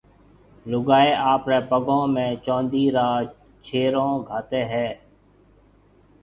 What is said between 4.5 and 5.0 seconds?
ھيَََ